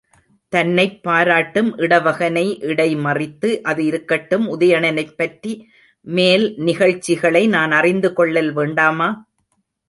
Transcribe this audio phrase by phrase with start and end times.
[0.49, 5.69] தன்னைப் பாராட்டும் இடவகனை இடைமறித்து, அது இருக்கட்டும், உதயணனைப் பற்றி
[6.07, 9.25] மேல்நிகழ்ச்சிகளை நான் அறிந்து கொள்ளல் வேண்டாமா?